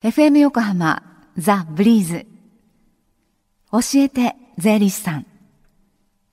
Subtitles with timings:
[0.00, 1.02] FM 横浜
[1.36, 2.24] ザ・ブリーズ。
[3.72, 5.26] 教えて税理士さん。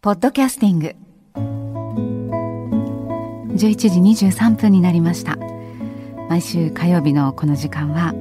[0.03, 0.95] ポッドキャスティング。
[3.55, 5.35] 11時23分になりました。
[6.29, 8.13] 毎週火曜日のこの時間は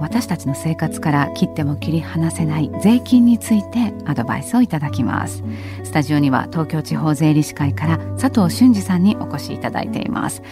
[0.00, 5.44] 私たちの生活から切っても切り離せない税金についてアドバイスをいただきます。
[5.84, 10.42] スタジオには東京地方税理士会から佐藤俊二さんにお越しいただいています。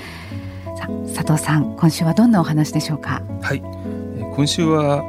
[1.12, 3.20] 佐藤さん今週はどんなお話でしょうか？
[3.42, 3.77] はい。
[4.38, 5.02] 今週は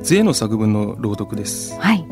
[0.00, 1.78] 税の作文の朗読です。
[1.78, 2.04] はい。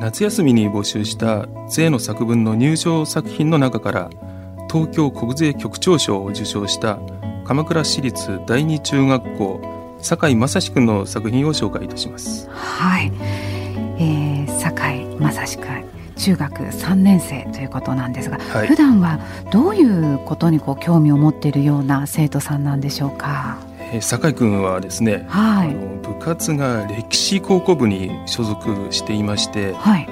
[0.00, 4.10] 夏休みに募集した税の作文の入賞作品の中から
[4.72, 6.98] 東京国税局長賞を受賞した
[7.44, 12.48] 鎌倉市立第二中学校酒井正史君の作品を紹介いたします。
[12.48, 13.12] はい、
[13.98, 15.84] えー、酒井正史君
[16.16, 19.18] 中学3年生ということなんですが、はい、普段は
[19.52, 19.82] どうい
[20.14, 23.58] うことにこう興味を持っているような生徒さんなんでしょうか？
[24.00, 30.08] 酒井君はですね、はい、あの部活が歴史高校部に所属していまして、はい、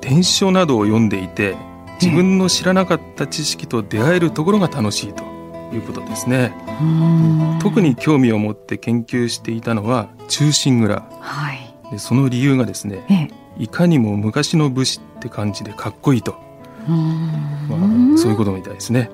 [0.00, 1.56] 伝書などを読んでいて
[2.00, 5.24] 自分の知らなかった知識と出会えるところが楽しいと
[5.74, 6.54] いうことですね。
[7.60, 16.36] 特に興味を持って研究していたのは忠臣蔵、はい、でその理由がですね、ええ、いかにも昔の武士って感じでかっこいいと。
[16.86, 19.10] まあ、そういうことみたいですね。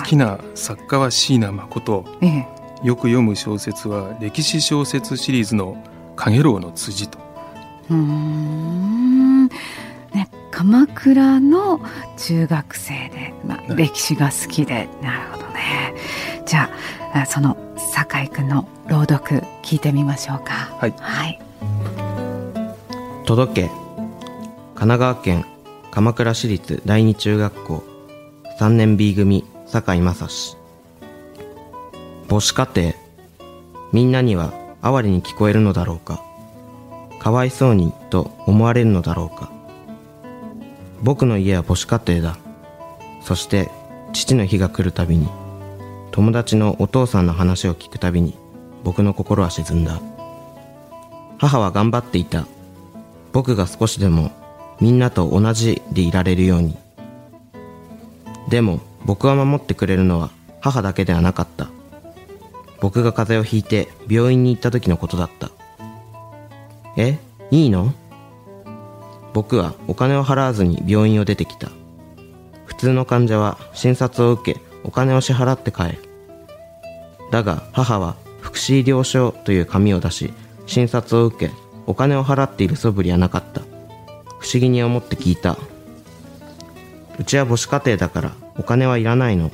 [0.00, 5.76] 好きな作家は椎名誠、ええよく読む小説は歴史小説シリーズの
[6.16, 7.18] 「かげろうの辻」と。
[7.90, 9.48] うん。
[10.14, 11.80] ね、鎌倉の
[12.16, 15.94] 中学生で、まあ、歴史が好きで、なるほどね。
[16.46, 16.70] じゃ
[17.14, 20.70] あその酒井君の朗読聞いてみましょうか。
[20.78, 21.38] はい、はい、
[23.26, 25.44] 届け神奈川県
[25.90, 27.90] 鎌倉市立第二中学校。
[28.60, 30.59] 3年 B 組酒井正史
[32.30, 32.94] 母子家庭
[33.92, 36.22] みんなには哀れに聞こえるのだろうか。
[37.18, 39.50] かわいそうにと思われるのだろうか。
[41.02, 42.38] 僕の家は母子家庭だ。
[43.20, 43.68] そして
[44.12, 45.28] 父の日が来るたびに
[46.12, 48.38] 友達のお父さんの話を聞くたびに
[48.84, 50.00] 僕の心は沈んだ。
[51.38, 52.46] 母は頑張っていた。
[53.32, 54.30] 僕が少しでも
[54.80, 56.78] みんなと同じでいられるように。
[58.48, 61.66] でも僕は守ってくれるのは母だけではなかった。
[62.80, 65.50] 僕が風邪をひいて病院に行った時のことだった。
[66.96, 67.18] え？
[67.50, 67.92] いいの？
[69.32, 71.70] 僕はお金を払わずに病院を出てきた。
[72.66, 75.98] 普通の患者は診察を受けお金を支払って帰る。
[77.30, 80.32] だが母は福祉医療証という紙を出し
[80.66, 81.52] 診察を受け
[81.86, 83.60] お金を払っている素振りはなかった。
[84.40, 85.58] 不思議に思って聞いた。
[87.18, 89.50] うちは母子家庭だからお金はいらないの。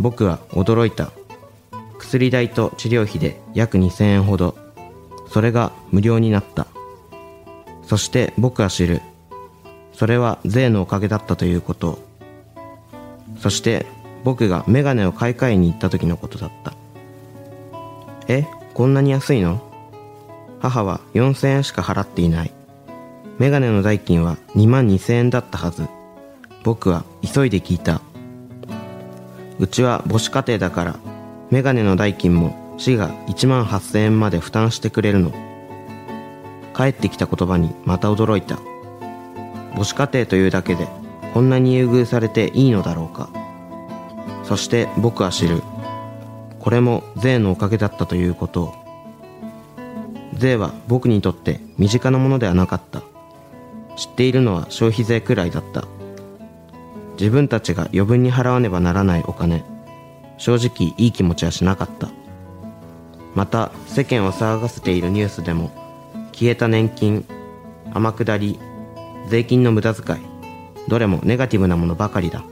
[0.00, 1.12] 僕は驚いた。
[2.12, 4.54] 薬代と治療費で約2000円ほど。
[5.30, 6.66] それが無料になった。
[7.86, 9.00] そして僕は知る。
[9.94, 11.98] それは税のおかげだったということ。
[13.38, 13.86] そして
[14.24, 16.74] 僕がメガネを買い替えに行った時のことだった。
[18.28, 19.62] えこんなに安いの？
[20.60, 22.52] 母は4000円しか払っていない。
[23.38, 25.88] メガネの代金は2万2000円だったはず。
[26.62, 28.02] 僕は急いで聞いた。
[29.58, 30.96] うちは母子家庭だから
[31.52, 35.32] メガネの代金も市が1万8000円まで負担してくれるの。
[36.74, 38.58] 帰ってきた言葉にまた驚いた。
[39.74, 40.88] 母子家庭というだけで
[41.34, 43.28] こんなに優遇されていいのだろうか。
[44.44, 45.62] そして僕は知る。
[46.58, 48.62] これも税のおかげだったということ。
[48.62, 48.74] を
[50.32, 53.02] 税は僕にとって身近なものではなかった。
[53.98, 55.84] 知っているのは消費税くらいだった。
[57.20, 59.70] 自分たちが余分に払わねばならないお金。
[60.42, 62.08] 正直いい気持ちはしなかった。
[63.36, 65.70] また世間を騒がせているニュースでも
[66.32, 67.24] 消えた年金
[67.94, 68.58] 天下り
[69.28, 70.18] 税金の無駄遣い
[70.88, 72.42] どれもネガティブなものばかりだ。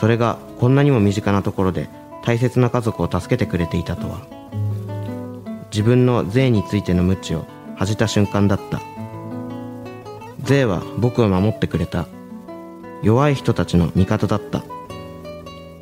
[0.00, 1.88] それがこんなにも身近なところで
[2.24, 4.26] 大切な家族を助けてくれていたとは。
[5.70, 7.46] 自分の税についての無知を
[7.76, 8.80] 恥じた瞬間だった。
[10.42, 12.08] 税は僕を守ってくれた。
[13.00, 14.64] 弱い人たちの味方だった。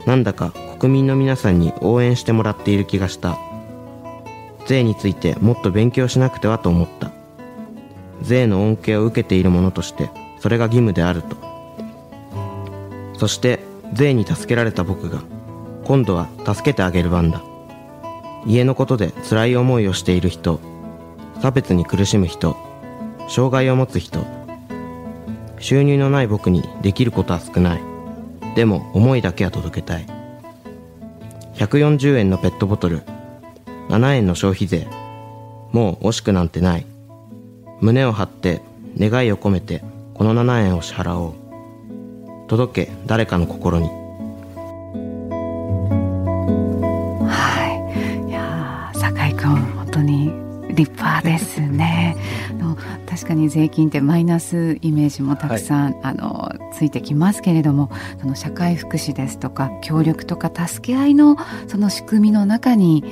[0.07, 3.39] なんだか国民の皆さんに応援してもらっている気がした。
[4.67, 7.11] 税についてもっと勉強しなくてはと思った。
[8.23, 11.37] 税の恩恵を受けている者としてそれが義務であると。
[13.19, 13.61] そして
[13.93, 15.21] 税に助けられた僕が
[15.85, 17.43] 今度は助けてあげる番だ。
[18.47, 20.61] 家のことで辛い思いをしている人
[21.43, 22.57] 差別に苦しむ人
[23.29, 24.25] 障害を持つ人
[25.59, 27.90] 収入のない僕にできることは少ない。
[28.55, 30.07] でも思いだけは届けたい。
[31.55, 33.03] 140円のペットボトル。
[33.89, 34.87] 7円の消費税。
[35.73, 36.87] もう惜しくなんてない。
[37.81, 38.61] 胸を張って
[38.99, 39.83] 願いを込めて
[40.15, 41.35] この7円を支払おう。
[42.49, 44.00] 届け誰かの心に。
[50.81, 52.17] 立派ですね。
[52.59, 57.91] の確かに税金ってマイナスイメージもたくさん、はい、あのついてきますけれども
[58.21, 61.37] その社会福祉ですとか協力とか助け合いの
[61.69, 63.05] その仕組みの中に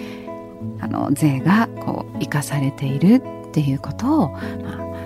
[0.80, 4.38] あの税がこう生かされているっていうことを、ま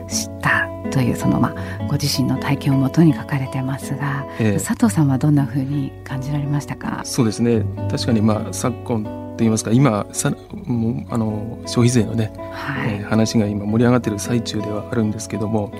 [0.06, 7.00] あ、知ったというその、まあ、ご自身の体験をもとに書かれてますが、え佐藤さんはどんなふうに感じられましたか？
[7.04, 7.64] そうですね。
[7.90, 10.32] 確かに、まあ、昨今といいますか今さ
[10.64, 15.72] もあの消費税のね、はい、えー、話が今盛り上がっている最中ではあるんですけども、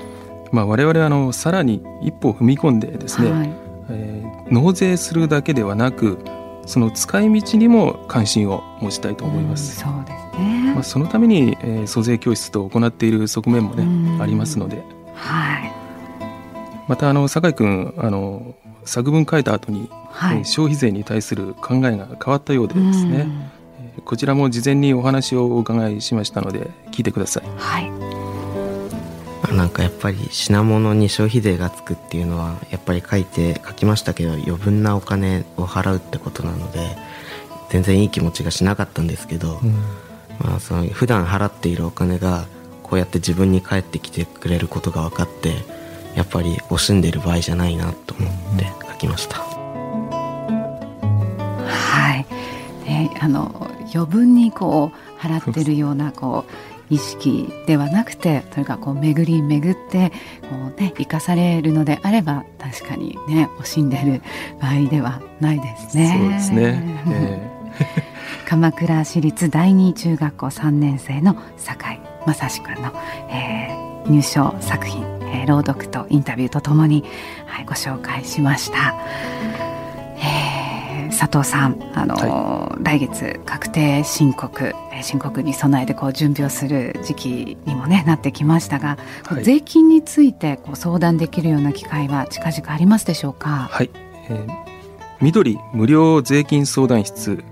[0.50, 3.50] まあ、我々あのさらに一歩踏み込んでですね、はい、
[3.90, 6.19] えー、納税するだけではなく
[6.66, 9.84] その使い道にも関心を持ちたいと思います。
[9.84, 10.72] うん、そうですね。
[10.75, 14.82] まあそのために、えー、租税教室と行っている側面もね、ありますので。
[15.14, 15.72] はい。
[16.88, 23.26] またあの酒井君あの作文書いた後に、はい、えー、消費税に対する考えが変わったようでですね。
[23.81, 27.44] えー、こちらも事前にお話をお伺いしましたので聞いてください。
[27.56, 28.12] はい。
[29.55, 36.96] なんかやっぱり品物に消費税がつくっていうのはやっぱり書いて書きましたけど余分なお金を払うってことなので
[37.69, 39.73] 全然いい気持ちがしなかったんですけど、うん、
[40.38, 42.46] まあ、その普段払っているお金が
[42.82, 45.55] こうやって自分に返ってきてくれることが分かって
[46.14, 49.38] やっぱり惜しんでる場合じゃないなと思って書きました。
[49.38, 50.09] うん、
[51.67, 52.26] はい、
[52.85, 56.53] ね、あの余分にこう払ってるようなこう
[56.94, 60.11] 意識ではなくてというかこう巡り巡って
[60.43, 64.20] こう、ね、生かされるのであれば確かにね惜しんでる
[64.61, 66.19] 場合ではないですね。
[66.19, 72.93] そうですね、 えー、鎌倉市立第二中学校3年生の酒井正史君の、
[73.31, 77.05] えー、入賞作品、えー、朗読とインタビューとともに、
[77.46, 78.94] はい、ご紹介しました。
[81.11, 93.69] 佐藤さん、あの、はい、来月確定申告申告に備えてこう準備をする時期にも、ね、なってきましたが、はい、税金についてこう相談できるような機会は近々ありますでしょうか？
[93.70, 93.90] はい、
[94.31, 94.49] えー、
[95.20, 97.44] 緑無料税金相談室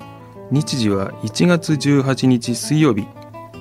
[0.51, 3.07] 日時は1月18日水曜日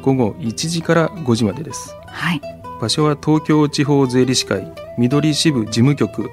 [0.01, 1.94] 午後1時から5時までです。
[2.07, 2.58] はい。
[2.80, 6.31] 場所は東京地方税理士会緑支部事務局。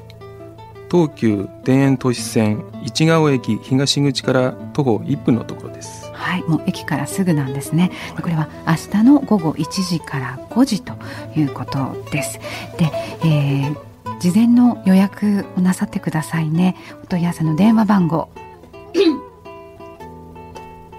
[0.89, 6.09] 東急田園都市線市ヶ尾駅東口から徒歩1分のところです。
[6.13, 7.91] はいもう駅からすぐなんですね。
[8.21, 10.95] これは明日の午後1時から5時と
[11.35, 12.39] いうことです。
[12.79, 12.93] で、
[13.25, 13.77] えー、
[14.21, 16.77] 事前の予約をなさってくださいね。
[17.03, 18.29] お問い合わせの電話番号。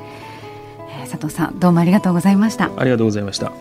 [0.89, 2.69] えー、佐藤さんどうもありがとうございました。
[2.75, 3.51] ありがとうございました、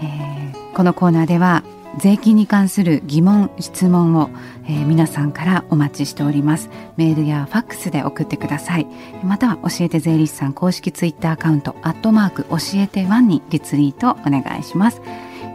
[0.00, 1.64] えー、このコーナーでは
[1.98, 4.30] 税金に関する疑問質問を、
[4.66, 6.70] えー、皆さんからお待ちしております。
[6.96, 8.86] メールやファックスで送ってください。
[9.24, 15.02] または教えて税理士さん公式ツイッターアカウントアットマーク教えてワンにリツイートお願いします、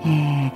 [0.05, 0.51] え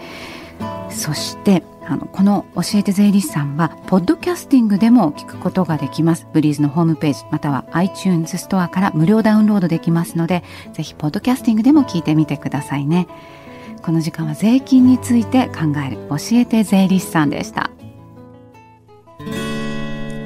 [0.60, 6.28] ー、そしてあのこの教えて税理士さんはポッドキャスティングでも聞くことができます。
[6.34, 13.08] ブリーズのホームページまたは iTunes ストアから無料ダウンロードできますのでぜひポッドキャスティングでも聞いてみてくださいね。
[13.82, 17.72] この時間は税金について考える教えて税理士さんでした。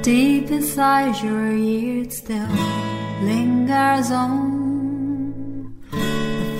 [0.02, 2.44] Deep inside your ears still
[3.24, 4.51] lingers on.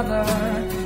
[0.00, 0.77] another.